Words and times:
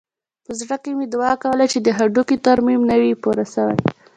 په 0.45 0.51
زړه 0.59 0.75
کښې 0.83 0.91
مې 0.97 1.05
دعا 1.13 1.31
کوله 1.43 1.65
چې 1.71 1.79
د 1.81 1.87
هډوکي 1.97 2.37
ترميم 2.45 2.81
نه 2.89 2.95
وي 3.01 3.13
پوره 3.23 3.45
سوى. 3.53 3.75